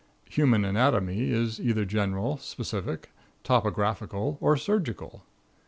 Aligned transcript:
Human 0.31 0.65
anatomy 0.65 1.29
is 1.29 1.59
either 1.61 1.85
general, 1.85 2.37
specific, 2.37 3.11
topographical 3.43 4.39
or 4.41 4.57
surgical. 4.57 5.23